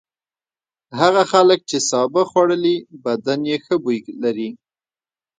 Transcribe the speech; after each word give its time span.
هغه 0.99 1.23
خلک 1.31 1.59
چې 1.69 1.77
سابه 1.89 2.21
خوړلي 2.29 2.75
بدن 3.03 3.39
یې 3.49 3.57
ښه 3.65 3.75
بوی 3.83 3.99
لري. 4.23 4.49